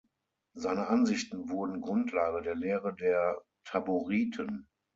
[0.55, 4.67] Seine Ansichten wurden Grundlage der Lehre der Taboriten.